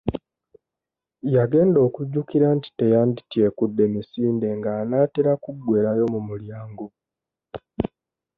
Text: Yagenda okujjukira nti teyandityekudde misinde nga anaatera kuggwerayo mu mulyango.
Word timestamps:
Yagenda 1.35 1.77
okujjukira 1.87 2.47
nti 2.57 2.69
teyandityekudde 2.77 3.83
misinde 3.93 4.47
nga 4.57 4.71
anaatera 4.81 5.31
kuggwerayo 5.43 6.05
mu 6.13 6.19
mulyango. 6.27 6.85